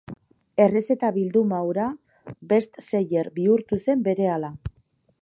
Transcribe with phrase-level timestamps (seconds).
[0.63, 1.91] Errezeta bilduma hura
[2.55, 4.55] best-seller bihurtu zen berehala.